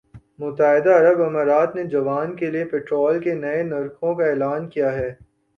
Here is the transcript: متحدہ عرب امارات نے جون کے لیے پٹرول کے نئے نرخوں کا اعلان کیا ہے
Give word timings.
متحدہ 0.39 0.93
عرب 0.99 1.21
امارات 1.21 1.75
نے 1.75 1.83
جون 1.85 2.35
کے 2.35 2.49
لیے 2.51 2.65
پٹرول 2.65 3.21
کے 3.23 3.33
نئے 3.35 3.61
نرخوں 3.63 4.15
کا 4.15 4.25
اعلان 4.25 4.67
کیا 4.69 4.91
ہے 4.93 5.09